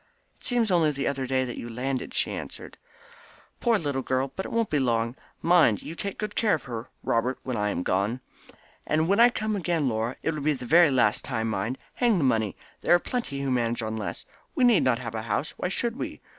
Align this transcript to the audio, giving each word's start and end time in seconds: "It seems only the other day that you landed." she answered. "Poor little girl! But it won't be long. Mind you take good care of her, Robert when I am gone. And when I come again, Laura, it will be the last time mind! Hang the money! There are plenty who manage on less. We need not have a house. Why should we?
"It 0.39 0.43
seems 0.47 0.71
only 0.71 0.89
the 0.89 1.05
other 1.05 1.27
day 1.27 1.45
that 1.45 1.59
you 1.59 1.69
landed." 1.69 2.15
she 2.15 2.31
answered. 2.31 2.75
"Poor 3.59 3.77
little 3.77 4.01
girl! 4.01 4.33
But 4.35 4.47
it 4.47 4.51
won't 4.51 4.71
be 4.71 4.79
long. 4.79 5.15
Mind 5.43 5.83
you 5.83 5.93
take 5.93 6.17
good 6.17 6.33
care 6.33 6.55
of 6.55 6.63
her, 6.63 6.89
Robert 7.03 7.37
when 7.43 7.55
I 7.55 7.69
am 7.69 7.83
gone. 7.83 8.19
And 8.87 9.07
when 9.07 9.19
I 9.19 9.29
come 9.29 9.55
again, 9.55 9.87
Laura, 9.87 10.15
it 10.23 10.33
will 10.33 10.41
be 10.41 10.53
the 10.53 10.89
last 10.89 11.23
time 11.23 11.51
mind! 11.51 11.77
Hang 11.93 12.17
the 12.17 12.23
money! 12.23 12.55
There 12.81 12.95
are 12.95 12.99
plenty 12.99 13.41
who 13.41 13.51
manage 13.51 13.83
on 13.83 13.95
less. 13.95 14.25
We 14.55 14.63
need 14.63 14.81
not 14.83 14.97
have 14.97 15.13
a 15.13 15.21
house. 15.21 15.51
Why 15.57 15.69
should 15.69 15.95
we? 15.95 16.19